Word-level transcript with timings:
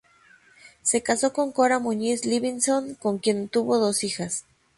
Se 0.81 1.03
casó 1.03 1.31
con 1.31 1.51
Cora 1.51 1.77
Muñiz 1.77 2.25
Livingston, 2.25 2.95
con 2.95 3.19
quien 3.19 3.49
tuvo 3.49 3.77
dos 3.77 4.03
hijas. 4.03 4.45